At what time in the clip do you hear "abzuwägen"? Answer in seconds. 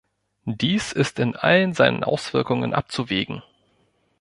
2.73-3.43